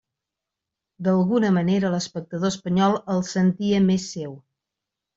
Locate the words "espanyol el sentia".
2.57-3.87